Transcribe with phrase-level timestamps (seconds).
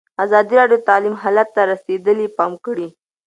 [0.23, 2.87] ازادي راډیو د تعلیم حالت ته رسېدلي پام کړی.